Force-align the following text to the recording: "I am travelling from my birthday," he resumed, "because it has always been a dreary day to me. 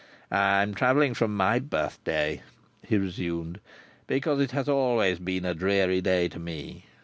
"I 0.31 0.63
am 0.63 0.73
travelling 0.73 1.13
from 1.13 1.37
my 1.37 1.59
birthday," 1.59 2.41
he 2.81 2.97
resumed, 2.97 3.59
"because 4.07 4.39
it 4.39 4.49
has 4.49 4.67
always 4.67 5.19
been 5.19 5.45
a 5.45 5.53
dreary 5.53 6.01
day 6.01 6.27
to 6.29 6.39
me. 6.39 6.85